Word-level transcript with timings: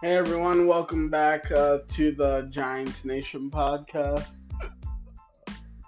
Hey 0.00 0.14
everyone, 0.16 0.68
welcome 0.68 1.10
back 1.10 1.50
uh, 1.50 1.78
to 1.88 2.12
the 2.12 2.42
Giants 2.52 3.04
Nation 3.04 3.50
podcast. 3.50 4.28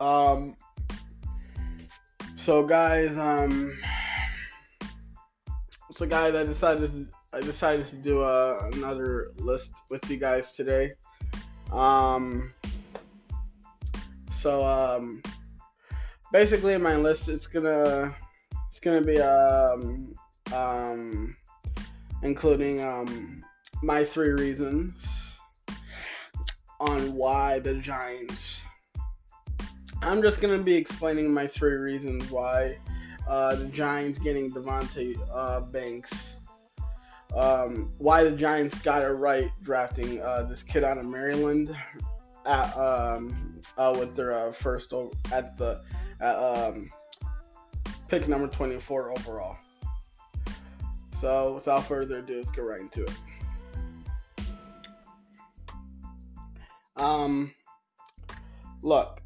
Um, 0.01 0.57
so 2.35 2.65
guys, 2.65 3.17
um, 3.17 3.73
it's 5.89 6.01
a 6.01 6.09
guy 6.09 6.33
that 6.33 6.49
decided 6.49 7.07
I 7.33 7.39
decided 7.39 7.87
to 7.87 7.95
do 7.95 8.23
uh, 8.23 8.69
another 8.73 9.31
list 9.37 9.71
with 9.91 10.11
you 10.11 10.17
guys 10.17 10.55
today. 10.55 10.95
Um, 11.71 12.53
so 14.33 14.67
um, 14.67 15.23
basically, 16.33 16.77
my 16.79 16.97
list 16.97 17.29
it's 17.29 17.47
gonna 17.47 18.13
it's 18.69 18.81
gonna 18.81 19.03
be 19.03 19.21
um 19.21 20.13
um 20.53 21.37
including 22.25 22.81
um 22.83 23.40
my 23.83 24.05
three 24.05 24.31
reasons 24.31 25.39
on 26.81 27.13
why 27.15 27.59
the 27.61 27.75
Giants. 27.75 28.63
I'm 30.03 30.23
just 30.23 30.41
gonna 30.41 30.59
be 30.59 30.75
explaining 30.75 31.33
my 31.33 31.47
three 31.47 31.75
reasons 31.75 32.31
why 32.31 32.79
uh, 33.29 33.55
the 33.55 33.67
Giants 33.67 34.19
getting 34.19 34.51
Devontae 34.51 35.19
uh, 35.33 35.61
Banks. 35.61 36.37
Um, 37.37 37.93
why 37.99 38.25
the 38.25 38.33
Giants 38.33 38.81
got 38.83 39.03
it 39.03 39.07
right 39.07 39.51
drafting 39.63 40.21
uh, 40.21 40.43
this 40.43 40.63
kid 40.65 40.83
out 40.83 40.99
of 40.99 41.07
Maryland 41.07 41.77
at, 42.45 42.77
um, 42.77 43.61
uh, 43.79 43.95
with 43.97 44.17
their 44.17 44.33
uh, 44.33 44.53
first 44.53 44.93
over, 44.93 45.15
at 45.33 45.57
the 45.57 45.81
at, 46.21 46.35
um, 46.35 46.91
pick 48.09 48.27
number 48.27 48.49
24 48.49 49.13
overall. 49.13 49.57
So 51.15 51.55
without 51.55 51.87
further 51.87 52.19
ado, 52.19 52.39
let's 52.39 52.51
get 52.51 52.63
right 52.63 52.81
into 52.81 53.05
it. 53.05 53.13
Um, 57.01 57.55
look, 58.83 59.23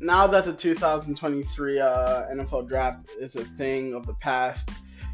now 0.00 0.26
that 0.26 0.44
the 0.44 0.52
2023 0.52 1.80
uh, 1.80 1.86
NFL 2.26 2.68
draft 2.68 3.08
is 3.18 3.36
a 3.36 3.44
thing 3.44 3.94
of 3.94 4.06
the 4.06 4.12
past, 4.14 4.68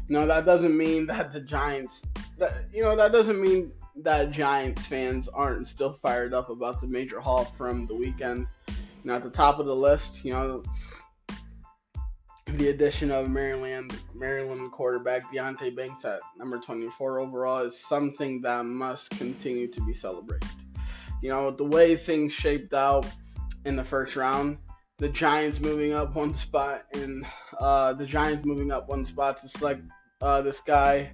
you 0.09 0.13
know 0.13 0.27
that 0.27 0.45
doesn't 0.45 0.75
mean 0.75 1.05
that 1.05 1.31
the 1.31 1.39
Giants, 1.39 2.03
that 2.37 2.65
you 2.73 2.83
know 2.83 2.93
that 2.97 3.13
doesn't 3.13 3.41
mean 3.41 3.71
that 3.95 4.31
Giants 4.31 4.85
fans 4.85 5.29
aren't 5.29 5.65
still 5.67 5.93
fired 5.93 6.33
up 6.33 6.49
about 6.49 6.81
the 6.81 6.87
major 6.87 7.21
haul 7.21 7.45
from 7.45 7.87
the 7.87 7.95
weekend. 7.95 8.45
You 9.05 9.11
at 9.11 9.23
the 9.23 9.29
top 9.29 9.59
of 9.59 9.65
the 9.65 9.75
list, 9.75 10.25
you 10.25 10.33
know, 10.33 10.63
the 12.45 12.69
addition 12.69 13.09
of 13.11 13.29
Maryland 13.29 13.99
Maryland 14.13 14.71
quarterback 14.71 15.23
Deonte 15.31 15.75
Banks 15.75 16.05
at 16.05 16.19
number 16.37 16.59
24 16.59 17.19
overall 17.19 17.59
is 17.59 17.79
something 17.79 18.41
that 18.41 18.65
must 18.65 19.11
continue 19.11 19.67
to 19.67 19.81
be 19.85 19.93
celebrated. 19.93 20.49
You 21.21 21.29
know, 21.29 21.51
the 21.51 21.63
way 21.63 21.95
things 21.95 22.33
shaped 22.33 22.73
out 22.73 23.05
in 23.65 23.75
the 23.75 23.83
first 23.83 24.15
round, 24.15 24.57
the 24.97 25.09
Giants 25.09 25.59
moving 25.59 25.93
up 25.93 26.15
one 26.15 26.35
spot 26.35 26.83
and 26.93 27.25
uh, 27.59 27.93
the 27.93 28.05
Giants 28.05 28.45
moving 28.45 28.71
up 28.71 28.89
one 28.89 29.05
spot 29.05 29.41
to 29.41 29.47
select 29.47 29.81
uh, 30.21 30.41
this 30.41 30.61
guy 30.61 31.11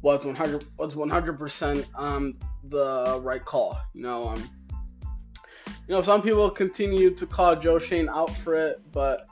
was 0.00 0.24
100 0.24 0.66
was 0.78 0.94
100% 0.94 1.86
um, 1.94 2.38
the 2.64 3.20
right 3.22 3.44
call. 3.44 3.78
You 3.94 4.02
know, 4.02 4.28
um, 4.28 4.50
you 5.88 5.94
know, 5.94 6.02
some 6.02 6.22
people 6.22 6.50
continue 6.50 7.10
to 7.14 7.26
call 7.26 7.56
Joe 7.56 7.78
Schoen 7.78 8.08
out 8.08 8.30
for 8.30 8.54
it, 8.54 8.80
but 8.90 9.26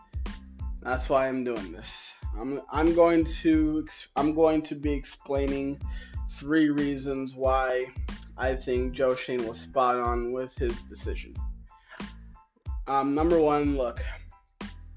that's 0.83 1.09
why 1.09 1.29
I'm 1.29 1.45
doing 1.45 1.73
this. 1.73 2.13
I'm 2.39 2.61
I'm 2.71 2.95
going 2.95 3.25
to 3.25 3.87
I'm 4.17 4.35
going 4.35 4.63
to 4.63 4.75
be 4.75 4.93
explaining 4.93 5.81
three 6.31 6.71
reasons 6.71 7.35
why 7.35 7.87
I 8.39 8.55
think 8.55 8.95
Joe 8.95 9.15
Schoen 9.15 9.47
was 9.47 9.61
spot 9.61 9.97
on 9.97 10.33
with 10.33 10.55
his 10.55 10.81
decision. 10.83 11.35
Um, 12.87 13.15
number 13.15 13.41
one, 13.41 13.77
look, 13.77 14.03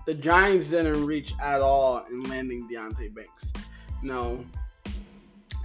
the 0.05 0.13
Giants 0.13 0.69
didn't 0.69 1.05
reach 1.05 1.33
at 1.41 1.61
all 1.61 2.05
in 2.09 2.23
landing 2.23 2.67
Deonte 2.69 3.13
Banks. 3.13 3.51
No. 4.01 4.43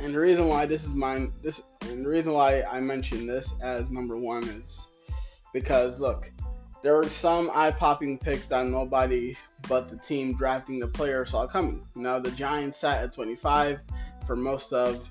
And 0.00 0.14
the 0.14 0.20
reason 0.20 0.48
why 0.48 0.66
this 0.66 0.84
is 0.84 0.90
mine, 0.90 1.32
this, 1.42 1.60
and 1.82 2.04
the 2.04 2.08
reason 2.08 2.32
why 2.32 2.62
I 2.62 2.80
mention 2.80 3.26
this 3.26 3.52
as 3.60 3.90
number 3.90 4.16
one 4.16 4.44
is 4.44 4.86
because 5.52 6.00
look, 6.00 6.30
there 6.82 6.94
were 6.94 7.08
some 7.08 7.50
eye-popping 7.54 8.18
picks 8.18 8.46
that 8.48 8.66
nobody 8.66 9.36
but 9.68 9.88
the 9.88 9.96
team 9.96 10.36
drafting 10.36 10.78
the 10.78 10.86
player 10.86 11.26
saw 11.26 11.46
coming. 11.46 11.86
Now 11.94 12.18
the 12.18 12.30
Giants 12.30 12.78
sat 12.78 13.02
at 13.02 13.12
25 13.12 13.80
for 14.26 14.36
most 14.36 14.72
of 14.72 15.08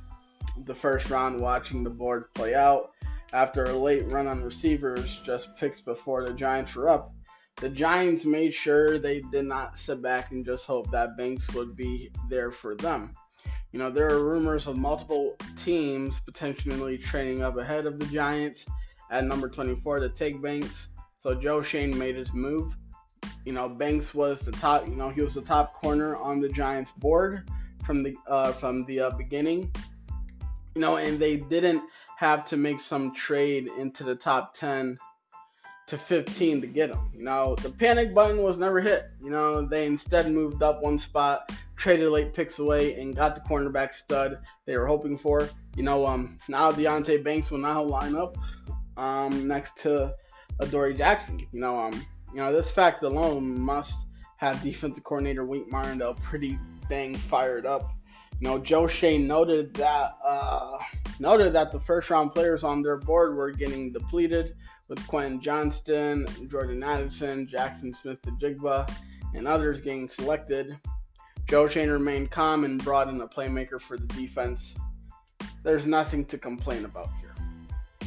the 0.66 0.76
first 0.76 1.10
round, 1.10 1.42
watching 1.42 1.84
the 1.84 1.90
board 1.90 2.34
play 2.34 2.56
out. 2.56 2.92
After 3.34 3.66
a 3.66 3.74
late 3.74 4.10
run 4.12 4.28
on 4.28 4.44
receivers, 4.44 5.20
just 5.24 5.56
picks 5.58 5.82
before 5.82 6.26
the 6.26 6.34
Giants 6.34 6.76
were 6.76 6.90
up, 6.90 7.14
the 7.58 7.70
Giants 7.70 8.24
made 8.24 8.54
sure 8.54 8.98
they 8.98 9.20
did 9.20 9.46
not 9.46 9.78
sit 9.78 10.02
back 10.02 10.32
and 10.32 10.46
just 10.46 10.66
hope 10.66 10.90
that 10.92 11.18
Banks 11.18 11.54
would 11.54 11.76
be 11.76 12.10
there 12.30 12.52
for 12.52 12.76
them. 12.76 13.14
You 13.74 13.80
know, 13.80 13.90
there 13.90 14.10
are 14.10 14.24
rumors 14.24 14.68
of 14.68 14.78
multiple 14.78 15.36
teams 15.58 16.20
potentially 16.20 16.98
trading 16.98 17.44
up 17.44 17.58
ahead 17.58 17.86
of 17.86 18.00
the 18.00 18.06
Giants 18.06 18.66
at 19.12 19.26
number 19.26 19.50
24 19.50 20.00
to 20.00 20.10
take 20.10 20.42
Banks. 20.42 20.88
So 21.22 21.34
Joe 21.36 21.62
Schoen 21.62 21.98
made 21.98 22.16
his 22.16 22.34
move. 22.34 22.76
You 23.46 23.54
know, 23.54 23.68
Banks 23.70 24.14
was 24.14 24.42
the 24.42 24.52
top. 24.52 24.88
You 24.88 24.96
know, 24.96 25.10
he 25.10 25.22
was 25.22 25.34
the 25.34 25.42
top 25.42 25.74
corner 25.74 26.16
on 26.16 26.40
the 26.40 26.50
Giants 26.50 26.92
board 26.92 27.50
from 27.86 28.04
the 28.04 28.16
uh, 28.28 28.52
from 28.54 28.86
the 28.86 29.00
uh, 29.00 29.10
beginning. 29.12 29.72
You 30.76 30.82
know, 30.82 30.98
and 30.98 31.18
they 31.18 31.38
didn't 31.38 31.82
have 32.18 32.46
to 32.48 32.58
make 32.58 32.82
some 32.82 33.14
trade 33.14 33.70
into 33.78 34.04
the 34.04 34.16
top 34.16 34.56
10 34.56 34.98
to 35.88 35.98
15 35.98 36.62
to 36.62 36.68
get 36.68 36.90
him. 36.90 37.12
You 37.16 37.24
know, 37.24 37.56
the 37.56 37.70
panic 37.70 38.14
button 38.14 38.44
was 38.44 38.58
never 38.58 38.82
hit. 38.82 39.06
You 39.24 39.30
know, 39.30 39.62
they 39.62 39.86
instead 39.86 40.32
moved 40.32 40.62
up 40.62 40.82
one 40.82 41.00
spot, 41.00 41.52
traded 41.78 42.10
late 42.10 42.34
picks 42.34 42.60
away, 42.60 43.00
and 43.00 43.16
got 43.16 43.36
the 43.36 43.42
cornerback 43.42 43.94
stud 43.94 44.40
they 44.66 44.78
were 44.78 44.86
hoping 44.86 45.18
for. 45.18 45.48
You 45.76 45.84
know, 45.84 46.06
um, 46.06 46.38
now 46.48 46.72
Deonte 46.72 47.24
Banks 47.24 47.50
will 47.50 47.60
now 47.60 47.82
line 47.82 48.16
up 48.16 48.38
um, 48.98 49.48
next 49.48 49.78
to 49.78 50.14
Adoree 50.60 50.96
Jackson. 50.96 51.40
You 51.40 51.60
know, 51.60 51.78
um, 51.78 51.94
you 52.34 52.38
know 52.38 52.52
this 52.52 52.72
fact 52.72 53.04
alone 53.04 53.60
must 53.60 53.98
have 54.38 54.62
defensive 54.62 55.04
coordinator 55.04 55.46
Wink 55.46 55.72
Martindale 55.72 56.16
pretty 56.16 56.60
dang 56.90 57.16
fired 57.16 57.66
up. 57.66 57.92
You 58.40 58.48
know, 58.48 58.60
Joe 58.60 58.88
Schoen 58.88 59.28
noted 59.28 59.74
that 59.76 60.18
uh, 60.24 60.78
noted 61.20 61.54
that 61.54 61.72
the 61.72 61.80
first 61.80 62.10
round 62.10 62.34
players 62.34 62.64
on 62.64 62.82
their 62.82 62.98
board 62.98 63.36
were 63.36 63.52
getting 63.52 63.92
depleted, 63.92 64.56
with 64.88 65.06
Quentin 65.08 65.42
Johnston, 65.42 66.28
Jordan 66.50 66.84
Addison, 66.84 67.48
Jackson 67.48 67.94
Smith-Njigba, 67.94 68.90
and 69.34 69.48
others 69.48 69.82
getting 69.82 70.08
selected. 70.08 70.78
Joe 71.48 71.68
Schoen 71.68 71.90
remained 71.90 72.32
calm 72.32 72.64
and 72.64 72.84
brought 72.84 73.08
in 73.08 73.20
a 73.22 73.28
playmaker 73.28 73.80
for 73.80 73.98
the 73.98 74.08
defense. 74.08 74.76
There's 75.64 75.86
nothing 75.86 76.26
to 76.26 76.38
complain 76.38 76.86
about 76.86 77.10
here. 77.20 77.36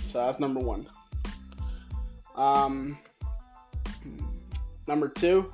So 0.06 0.24
that's 0.24 0.40
number 0.40 0.60
one. 0.60 0.88
Um, 2.36 2.98
number 4.86 5.08
two, 5.08 5.52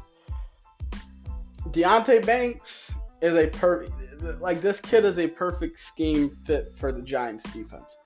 Deonte 1.70 2.24
Banks 2.24 2.92
is 3.20 3.34
a 3.34 3.48
perfect 3.48 3.92
like 4.40 4.60
this 4.60 4.80
kid 4.80 5.04
is 5.04 5.18
a 5.18 5.26
perfect 5.26 5.78
scheme 5.78 6.30
fit 6.30 6.72
for 6.76 6.92
the 6.92 7.02
Giants 7.02 7.44
defense. 7.52 7.96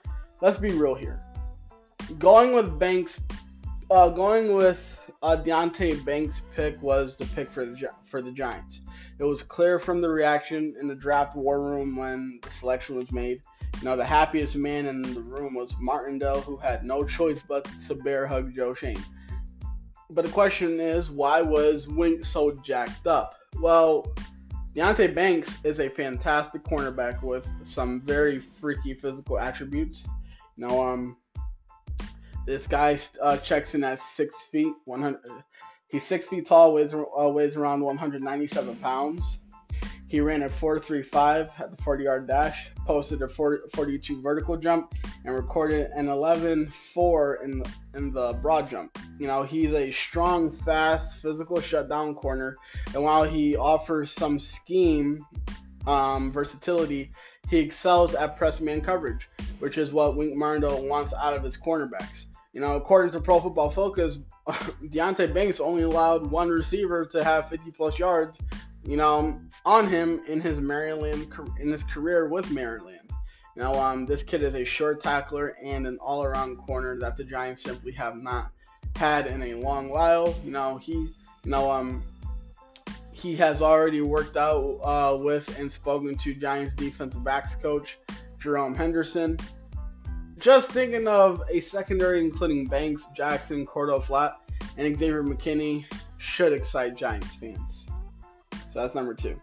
Let's 0.41 0.59
be 0.59 0.73
real 0.73 0.95
here. 0.95 1.21
Going 2.19 2.53
with 2.53 2.79
Banks, 2.79 3.21
uh, 3.91 4.09
going 4.09 4.55
with 4.55 4.99
uh, 5.23 5.37
Deonte 5.37 6.05
Banks 6.05 6.43
pick 6.55 6.81
was 6.83 7.17
the 7.17 7.27
pick 7.27 7.51
for 7.51 7.67
the 7.67 7.91
for 8.05 8.23
the 8.23 8.33
Giants. 8.33 8.81
It 9.19 9.25
was 9.25 9.43
clear 9.43 9.79
from 9.79 10.01
the 10.01 10.09
reaction 10.09 10.75
in 10.81 10.89
the 10.89 10.95
draft 10.95 11.37
war 11.37 11.61
room 11.61 11.97
when 11.97 12.41
the 12.43 12.51
selection 12.51 12.97
was 12.97 13.13
made. 13.13 13.43
Know, 13.83 13.97
the 13.97 14.05
happiest 14.05 14.57
man 14.57 14.87
in 14.87 15.01
the 15.01 15.21
room 15.21 15.55
was 15.55 15.75
Martindale, 15.81 16.43
who 16.43 16.59
had 16.59 16.85
no 16.85 17.03
choice 17.03 17.41
but 17.49 17.67
to 17.87 17.95
bear 17.95 18.27
hug 18.27 18.55
Joe 18.55 18.75
Schoen. 18.75 19.03
But 20.11 20.27
the 20.27 20.31
question 20.31 20.81
is, 20.81 21.11
why 21.11 21.41
was 21.41 21.89
Wink 21.89 22.25
so 22.25 22.51
jacked 22.51 23.07
up? 23.07 23.37
Well, 23.59 24.13
Deonte 24.75 25.15
Banks 25.15 25.59
is 25.65 25.81
a 25.81 25.89
fantastic 25.89 26.63
cornerback 26.63 27.23
with 27.23 27.49
some 27.65 28.01
very 28.03 28.39
freaky 28.39 28.95
physical 28.95 29.39
attributes. 29.39 30.07
You 30.57 30.67
know, 30.67 30.83
um, 30.87 31.17
this 32.47 32.67
guy 32.67 32.99
uh, 33.23 33.37
checks 33.39 33.75
in 33.75 33.83
at 33.83 33.99
six 33.99 34.47
feet, 34.47 34.73
100. 34.85 35.21
He's 35.91 36.05
six 36.05 36.29
feet 36.29 36.47
tall, 36.47 36.75
weighs 36.75 36.95
uh, 36.95 37.29
weighs 37.29 37.57
around 37.57 37.81
197 37.81 38.77
pounds. 38.77 39.39
He 40.11 40.21
ran 40.21 40.43
a 40.43 40.49
4.35 40.49 41.61
at 41.61 41.71
the 41.71 41.81
40 41.85 42.03
yard 42.03 42.27
dash, 42.27 42.73
posted 42.85 43.23
a 43.23 43.29
40, 43.29 43.69
42 43.73 44.21
vertical 44.21 44.57
jump, 44.57 44.93
and 45.25 45.33
recorded 45.33 45.89
an 45.95 46.07
11.4 46.07 47.45
in 47.45 47.59
the, 47.61 47.71
in 47.95 48.13
the 48.13 48.33
broad 48.43 48.69
jump. 48.69 48.99
You 49.21 49.29
know, 49.29 49.45
he's 49.45 49.73
a 49.73 49.93
strong, 49.93 50.51
fast, 50.51 51.19
physical 51.19 51.61
shutdown 51.61 52.17
corner, 52.17 52.57
and 52.93 53.05
while 53.05 53.23
he 53.23 53.55
offers 53.55 54.11
some 54.11 54.41
scheme 54.41 55.25
um, 55.87 56.33
versatility, 56.33 57.13
he 57.49 57.59
excels 57.59 58.17
at 58.17 58.37
press 58.37 58.61
man 58.61 58.81
coverage, 58.81 59.29
which 59.61 59.79
is 59.79 59.93
what 59.93 60.17
Wink 60.17 60.35
Martindale 60.37 60.89
wants 60.89 61.15
out 61.15 61.37
of 61.37 61.45
his 61.45 61.57
cornerbacks. 61.57 62.27
You 62.53 62.61
know, 62.61 62.75
according 62.75 63.13
to 63.13 63.21
Pro 63.21 63.39
Football 63.39 63.71
Focus, 63.71 64.19
Deonte 64.49 65.33
Banks 65.33 65.61
only 65.61 65.85
allowed 65.85 66.29
one 66.29 66.49
receiver 66.49 67.07
to 67.07 67.23
have 67.23 67.49
50 67.49 67.71
plus 67.71 67.97
yards, 67.97 68.41
you 68.85 68.97
know, 68.97 69.41
on 69.65 69.89
him 69.89 70.21
in 70.27 70.41
his 70.41 70.59
Maryland 70.59 71.33
in 71.61 71.71
his 71.71 71.85
career 71.85 72.29
with 72.29 72.51
Maryland. 72.51 72.99
Now, 73.57 73.75
um, 73.75 74.05
this 74.05 74.23
kid 74.23 74.43
is 74.43 74.55
a 74.55 74.65
short 74.65 75.03
tackler 75.03 75.57
and 75.63 75.87
an 75.87 75.99
all-around 76.01 76.57
corner 76.59 76.99
that 77.01 77.17
the 77.17 77.25
Giants 77.25 77.63
simply 77.63 77.93
have 77.93 78.17
not 78.17 78.53
had 78.97 79.27
in 79.27 79.43
a 79.43 79.55
long 79.55 79.91
while. 79.91 80.35
You 80.45 80.53
know, 80.53 80.79
he, 80.79 80.93
you 80.93 81.13
know, 81.45 81.71
um, 81.71 82.03
he 83.13 83.37
has 83.37 83.61
already 83.61 84.01
worked 84.01 84.37
out 84.37 84.79
uh, 84.83 85.19
with 85.19 85.59
and 85.59 85.71
spoken 85.71 86.17
to 86.17 86.35
Giants 86.35 86.75
defensive 86.75 87.23
backs 87.23 87.55
coach 87.55 87.99
Jerome 88.39 88.75
Henderson. 88.75 89.37
Just 90.39 90.71
thinking 90.71 91.07
of 91.07 91.43
a 91.51 91.61
secondary 91.61 92.21
including 92.21 92.67
Banks, 92.67 93.09
Jackson, 93.15 93.67
Cor'Dale 93.67 94.01
Flott, 94.01 94.37
and 94.79 94.97
Xavier 94.97 95.23
McKinney 95.23 95.85
should 96.17 96.55
excite 96.55 96.97
Giants 96.97 97.37
fans. 97.37 97.87
So 98.71 98.81
that's 98.81 98.95
number 98.95 99.15
two. 99.15 99.41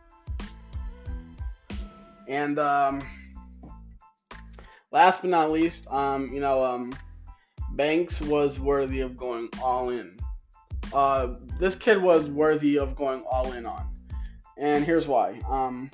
And 2.27 2.59
um, 2.59 3.01
last 4.91 5.21
but 5.21 5.29
not 5.29 5.51
least, 5.51 5.88
um, 5.89 6.29
you 6.33 6.39
know, 6.39 6.63
um, 6.63 6.94
Banks 7.71 8.21
was 8.21 8.59
worthy 8.59 9.01
of 9.01 9.18
going 9.18 9.50
all 9.62 9.89
in. 9.89 10.18
Uh, 10.94 11.35
this 11.59 11.75
kid 11.75 12.01
was 12.01 12.29
worthy 12.29 12.79
of 12.79 12.95
going 12.95 13.24
all 13.29 13.51
in 13.51 13.65
on, 13.65 13.88
and 14.57 14.85
here's 14.85 15.07
why. 15.07 15.39
Um, 15.50 15.91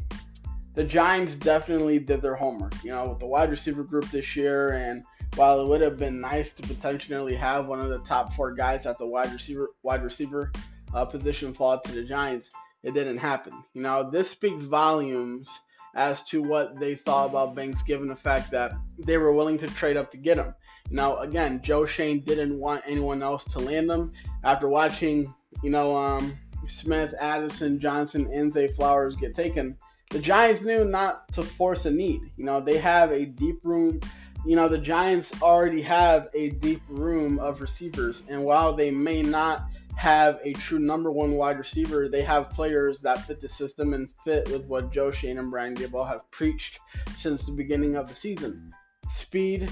the 0.75 0.83
Giants 0.83 1.35
definitely 1.35 1.99
did 1.99 2.21
their 2.21 2.35
homework. 2.35 2.75
You 2.83 2.91
know, 2.91 3.09
with 3.09 3.19
the 3.19 3.27
wide 3.27 3.49
receiver 3.49 3.83
group 3.83 4.09
this 4.11 4.35
year, 4.35 4.73
and 4.73 5.03
while 5.35 5.59
it 5.59 5.67
would 5.67 5.81
have 5.81 5.97
been 5.97 6.21
nice 6.21 6.53
to 6.53 6.63
potentially 6.63 7.35
have 7.35 7.65
one 7.65 7.81
of 7.81 7.89
the 7.89 7.99
top 7.99 8.33
four 8.33 8.53
guys 8.53 8.85
at 8.85 8.97
the 8.99 9.05
wide 9.05 9.33
receiver 9.33 9.71
wide 9.81 10.03
receiver 10.03 10.51
uh, 10.93 11.05
position 11.05 11.53
fall 11.53 11.79
to 11.79 11.91
the 11.91 12.03
Giants, 12.03 12.51
it 12.83 12.93
didn't 12.93 13.17
happen. 13.17 13.63
You 13.73 13.81
know, 13.81 14.09
this 14.09 14.29
speaks 14.29 14.63
volumes 14.63 15.59
as 15.95 16.23
to 16.23 16.41
what 16.41 16.79
they 16.79 16.95
thought 16.95 17.29
about 17.29 17.55
Banks, 17.55 17.81
given 17.83 18.07
the 18.07 18.15
fact 18.15 18.51
that 18.51 18.73
they 18.97 19.17
were 19.17 19.31
willing 19.31 19.57
to 19.59 19.67
trade 19.67 19.97
up 19.97 20.11
to 20.11 20.17
get 20.17 20.37
him. 20.37 20.53
Now, 20.89 21.17
again, 21.17 21.61
Joe 21.61 21.85
Schoen 21.85 22.19
didn't 22.19 22.59
want 22.59 22.83
anyone 22.85 23.23
else 23.23 23.43
to 23.45 23.59
land 23.59 23.89
him. 23.89 24.11
After 24.43 24.67
watching, 24.67 25.33
you 25.61 25.69
know, 25.69 25.95
um, 25.95 26.37
Smith, 26.67 27.13
Addison, 27.19 27.79
Johnston, 27.79 28.29
and 28.31 28.51
Zay 28.51 28.67
Flowers 28.67 29.15
get 29.15 29.35
taken, 29.35 29.77
the 30.09 30.19
Giants 30.19 30.63
knew 30.63 30.83
not 30.83 31.31
to 31.33 31.43
force 31.43 31.85
a 31.85 31.91
need. 31.91 32.21
You 32.37 32.45
know, 32.45 32.59
they 32.59 32.77
have 32.77 33.11
a 33.11 33.25
deep 33.25 33.59
room. 33.63 33.99
You 34.45 34.55
know, 34.55 34.67
the 34.67 34.77
Giants 34.77 35.31
already 35.41 35.81
have 35.83 36.27
a 36.33 36.49
deep 36.49 36.81
room 36.89 37.39
of 37.39 37.61
receivers, 37.61 38.23
and 38.27 38.43
while 38.43 38.73
they 38.73 38.91
may 38.91 39.21
not 39.21 39.63
have 39.97 40.39
a 40.43 40.53
true 40.53 40.79
number 40.79 41.11
one 41.11 41.33
wide 41.33 41.57
receiver. 41.57 42.09
They 42.09 42.23
have 42.23 42.49
players 42.49 42.99
that 43.01 43.25
fit 43.25 43.41
the 43.41 43.49
system 43.49 43.93
and 43.93 44.09
fit 44.25 44.49
with 44.51 44.65
what 44.65 44.91
Joe 44.91 45.11
Schoen 45.11 45.37
and 45.37 45.51
Brian 45.51 45.75
Daboll 45.75 46.07
have 46.07 46.29
preached 46.31 46.79
since 47.15 47.45
the 47.45 47.51
beginning 47.51 47.95
of 47.95 48.09
the 48.09 48.15
season 48.15 48.73
speed 49.09 49.69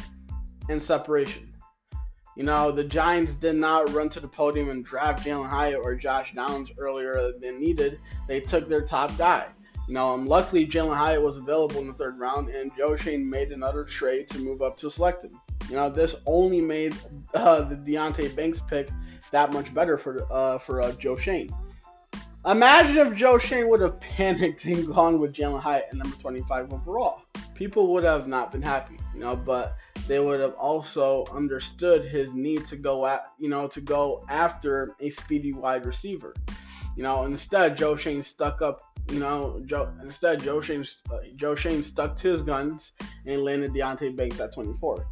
and 0.69 0.81
separation. 0.81 1.53
You 2.35 2.43
know, 2.43 2.71
the 2.71 2.83
Giants 2.83 3.33
did 3.33 3.55
not 3.55 3.91
run 3.91 4.09
to 4.09 4.19
the 4.19 4.27
podium 4.27 4.69
and 4.69 4.85
draft 4.85 5.25
Jalin 5.25 5.47
Hyatt 5.47 5.79
or 5.83 5.95
Josh 5.95 6.33
Downs 6.33 6.71
earlier 6.77 7.33
than 7.41 7.59
needed. 7.59 7.99
They 8.27 8.39
took 8.39 8.69
their 8.69 8.85
top 8.85 9.17
guy. 9.17 9.47
You 9.87 9.95
know, 9.95 10.07
um, 10.07 10.25
luckily 10.25 10.65
Jalin 10.65 10.95
Hyatt 10.95 11.21
was 11.21 11.37
available 11.37 11.79
in 11.79 11.87
the 11.87 11.93
third 11.93 12.17
round, 12.17 12.49
and 12.49 12.71
Joe 12.77 12.95
Schoen 12.95 13.29
made 13.29 13.51
another 13.51 13.83
trade 13.83 14.29
to 14.29 14.39
move 14.39 14.61
up 14.61 14.77
to 14.77 14.89
select 14.89 15.25
him. 15.25 15.41
You 15.69 15.75
know, 15.75 15.89
this 15.89 16.15
only 16.25 16.61
made 16.61 16.95
uh, 17.33 17.61
the 17.61 17.75
Deonte 17.75 18.33
Banks 18.35 18.61
pick 18.61 18.89
that 19.31 19.53
much 19.53 19.73
better 19.73 19.97
for 19.97 20.25
uh, 20.31 20.57
for 20.57 20.81
uh, 20.81 20.91
Joe 20.93 21.15
Schoen. 21.15 21.49
Imagine 22.45 22.97
if 22.97 23.15
Joe 23.15 23.37
Schoen 23.37 23.69
would 23.69 23.81
have 23.81 23.99
panicked 23.99 24.65
and 24.65 24.87
gone 24.93 25.19
with 25.19 25.33
Jalin 25.33 25.61
Hyatt 25.61 25.85
at 25.91 25.95
number 25.95 26.15
25 26.17 26.73
overall. 26.73 27.21
People 27.53 27.93
would 27.93 28.03
have 28.03 28.27
not 28.27 28.51
been 28.51 28.63
happy, 28.63 28.97
you 29.13 29.19
know, 29.19 29.35
but 29.35 29.77
they 30.07 30.19
would 30.19 30.39
have 30.39 30.55
also 30.55 31.23
understood 31.31 32.05
his 32.05 32.33
need 32.33 32.65
to 32.65 32.75
go 32.75 33.05
at, 33.05 33.31
you 33.37 33.47
know, 33.47 33.67
to 33.67 33.79
go 33.79 34.25
after 34.27 34.95
a 34.99 35.11
speedy 35.11 35.53
wide 35.53 35.85
receiver. 35.85 36.33
You 36.97 37.03
know, 37.03 37.25
instead 37.25 37.77
Joe 37.77 37.95
Schoen 37.95 38.23
stuck 38.23 38.63
up, 38.63 38.81
you 39.11 39.19
know, 39.19 39.61
Joe 39.67 39.91
instead 40.01 40.41
Joe 40.41 40.61
Schoen 40.61 40.83
uh, 41.11 41.19
Joe 41.35 41.53
Schoen 41.53 41.83
stuck 41.83 42.15
to 42.17 42.31
his 42.31 42.41
guns 42.41 42.93
and 43.27 43.43
landed 43.43 43.71
Deonte 43.71 44.15
Banks 44.15 44.39
at 44.39 44.51
24. 44.53 45.05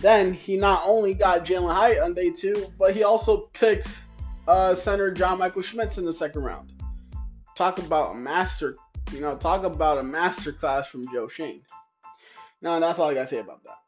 Then 0.00 0.32
he 0.32 0.56
not 0.56 0.82
only 0.84 1.14
got 1.14 1.44
Jalin 1.44 1.72
Hyatt 1.72 2.02
on 2.02 2.14
day 2.14 2.30
two, 2.30 2.72
but 2.78 2.94
he 2.94 3.02
also 3.02 3.48
picked 3.52 3.88
uh, 4.46 4.74
center 4.74 5.10
John 5.10 5.38
Michael 5.38 5.62
Schmitz 5.62 5.98
in 5.98 6.04
the 6.04 6.12
second 6.12 6.42
round. 6.42 6.72
Talk 7.56 7.78
about 7.78 8.12
a 8.12 8.14
master, 8.14 8.76
you 9.12 9.20
know, 9.20 9.36
talk 9.36 9.64
about 9.64 9.98
a 9.98 10.02
master 10.02 10.52
class 10.52 10.88
from 10.88 11.04
Joe 11.12 11.28
Schoen. 11.28 11.62
Now 12.60 12.80
that's 12.80 12.98
all 12.98 13.10
I 13.10 13.14
gotta 13.14 13.26
say 13.26 13.38
about 13.38 13.62
that. 13.64 13.78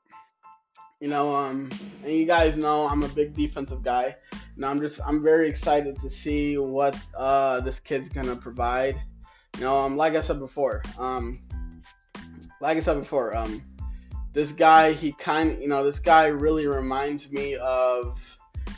You 1.01 1.09
know, 1.09 1.35
um, 1.35 1.71
and 2.05 2.13
you 2.13 2.25
guys 2.25 2.57
know 2.57 2.87
I'm 2.87 3.03
a 3.03 3.09
big 3.09 3.35
defensive 3.35 3.83
guy. 3.83 4.17
Now 4.57 4.71
I'm 4.71 4.81
just 4.81 5.01
I'm 5.05 5.23
very 5.23 5.49
excited 5.49 6.01
to 6.01 6.09
see 6.09 6.57
what 6.57 6.97
uh, 7.17 7.61
this 7.61 7.81
kid's 7.81 8.09
gonna 8.09 8.37
provide. 8.37 9.01
You 9.57 9.65
know, 9.65 9.77
um, 9.77 9.97
like 9.97 10.15
I 10.15 10.21
said 10.21 10.39
before, 10.39 10.83
um, 10.99 11.41
like 12.61 12.77
I 12.77 12.81
said 12.81 12.99
before, 12.99 13.37
um, 13.37 13.63
this 14.37 14.53
guy 14.53 14.93
he 14.93 15.13
kind 15.13 15.59
you 15.63 15.67
know 15.67 15.83
this 15.83 15.99
guy 15.99 16.27
really 16.27 16.67
reminds 16.67 17.33
me 17.33 17.57
of 17.57 18.21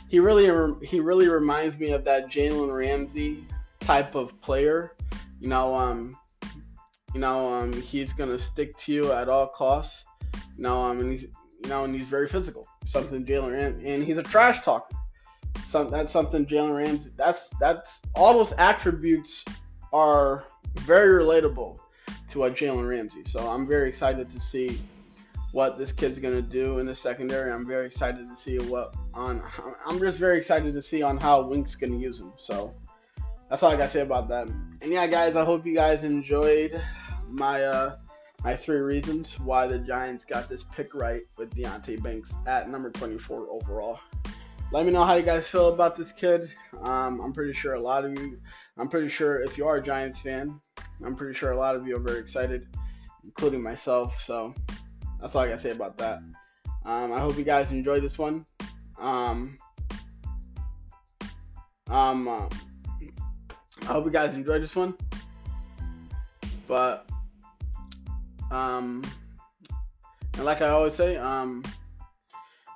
he 0.07 0.17
really 0.21 0.45
he 0.85 1.01
really 1.01 1.27
reminds 1.27 1.77
me 1.77 1.91
of 1.91 2.05
that 2.05 2.29
Jalen 2.29 2.73
Ramsey 2.73 3.45
type 3.81 4.15
of 4.15 4.39
player. 4.41 4.95
You 5.41 5.49
know, 5.49 5.75
um, 5.75 6.17
you 7.13 7.19
know, 7.19 7.53
um, 7.53 7.73
he's 7.73 8.13
gonna 8.13 8.39
stick 8.39 8.75
to 8.77 8.93
you 8.93 9.11
at 9.11 9.27
all 9.27 9.47
costs. 9.47 10.05
You 10.55 10.63
know, 10.63 10.81
um, 10.81 11.01
and 11.01 11.11
he's 11.11 11.23
you 11.23 11.69
know, 11.69 11.83
and 11.83 11.93
he's 11.93 12.07
very 12.07 12.29
physical. 12.29 12.65
Something 12.85 13.25
Jalen 13.25 13.51
Ramsey, 13.51 13.89
and 13.89 14.03
he's 14.03 14.17
a 14.17 14.23
trash 14.23 14.61
talker. 14.61 14.95
Some 15.67 15.91
that's 15.91 16.13
something 16.13 16.45
Jalen 16.45 16.77
Ramsey. 16.77 17.11
That's 17.17 17.49
that's 17.59 18.01
all 18.15 18.33
those 18.33 18.53
attributes 18.53 19.43
are 19.91 20.45
very 20.75 21.21
relatable 21.21 21.79
to 22.29 22.39
what 22.39 22.55
Jalen 22.55 22.89
Ramsey. 22.89 23.23
So 23.25 23.45
I'm 23.45 23.67
very 23.67 23.89
excited 23.89 24.29
to 24.29 24.39
see 24.39 24.79
what 25.51 25.77
this 25.77 25.91
kid's 25.91 26.19
gonna 26.19 26.41
do 26.41 26.79
in 26.79 26.85
the 26.85 26.95
secondary. 26.95 27.51
I'm 27.51 27.65
very 27.65 27.85
excited 27.85 28.29
to 28.29 28.35
see 28.35 28.57
what 28.57 28.95
on. 29.13 29.43
I'm 29.85 29.99
just 29.99 30.19
very 30.19 30.37
excited 30.37 30.73
to 30.73 30.81
see 30.81 31.01
on 31.01 31.17
how 31.17 31.41
Wink's 31.41 31.75
gonna 31.75 31.97
use 31.97 32.19
him. 32.19 32.33
So 32.37 32.75
that's 33.49 33.63
all 33.63 33.71
I 33.71 33.77
gotta 33.77 33.89
say 33.89 34.01
about 34.01 34.27
that. 34.29 34.47
And 34.47 34.91
yeah, 34.91 35.07
guys, 35.07 35.35
I 35.35 35.43
hope 35.43 35.65
you 35.65 35.73
guys 35.73 36.03
enjoyed 36.03 36.81
my 37.27 37.63
uh 37.63 37.97
my 38.43 38.55
three 38.55 38.77
reasons 38.77 39.39
why 39.39 39.67
the 39.67 39.79
Giants 39.79 40.23
got 40.23 40.47
this 40.47 40.63
pick 40.63 40.93
right 40.93 41.23
with 41.37 41.53
Deonte 41.55 42.01
Banks 42.01 42.35
at 42.47 42.69
number 42.69 42.89
24 42.89 43.47
overall. 43.49 43.99
Let 44.71 44.85
me 44.85 44.91
know 44.91 45.03
how 45.03 45.15
you 45.15 45.23
guys 45.23 45.47
feel 45.47 45.73
about 45.73 45.95
this 45.95 46.13
kid. 46.13 46.49
Um, 46.83 47.19
I'm 47.19 47.33
pretty 47.33 47.53
sure 47.53 47.73
a 47.73 47.81
lot 47.81 48.05
of 48.05 48.17
you. 48.17 48.39
I'm 48.77 48.87
pretty 48.87 49.09
sure 49.09 49.41
if 49.41 49.57
you 49.57 49.65
are 49.65 49.77
a 49.77 49.83
Giants 49.83 50.19
fan, 50.19 50.61
I'm 51.03 51.15
pretty 51.15 51.33
sure 51.33 51.51
a 51.51 51.57
lot 51.57 51.75
of 51.75 51.87
you 51.87 51.95
are 51.97 51.99
very 51.99 52.19
excited, 52.19 52.67
including 53.25 53.63
myself. 53.63 54.21
So 54.21 54.53
that's 55.21 55.35
all 55.35 55.41
I 55.41 55.47
gotta 55.47 55.59
say 55.59 55.71
about 55.71 55.97
that. 55.97 56.21
Um, 56.85 57.11
I 57.11 57.19
hope 57.19 57.37
you 57.37 57.43
guys 57.43 57.71
enjoyed 57.71 58.03
this 58.03 58.17
one. 58.17 58.45
Um, 58.97 59.57
um, 61.89 62.27
uh, 62.27 62.47
I 63.81 63.85
hope 63.85 64.05
you 64.05 64.11
guys 64.11 64.33
enjoyed 64.33 64.61
this 64.61 64.75
one. 64.75 64.93
But, 66.67 67.09
um, 68.51 69.03
and 70.35 70.45
like 70.45 70.61
I 70.61 70.69
always 70.69 70.93
say, 70.93 71.17
um, 71.17 71.63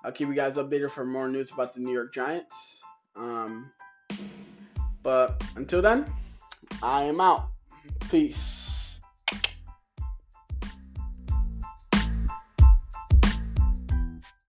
I'll 0.04 0.12
keep 0.12 0.28
you 0.28 0.34
guys 0.34 0.56
updated 0.56 0.92
for 0.92 1.06
more 1.06 1.30
news 1.30 1.52
about 1.52 1.74
the 1.74 1.80
New 1.80 1.94
York 1.94 2.14
Giants. 2.14 2.78
Um, 3.16 3.72
but 5.04 5.44
until 5.56 5.82
then, 5.82 6.06
I 6.82 7.04
am 7.04 7.22
out. 7.22 7.50
Peace. 8.10 8.73